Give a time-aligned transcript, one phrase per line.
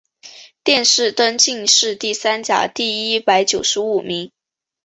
[0.63, 4.31] 殿试登进士第三甲第一百九十五名。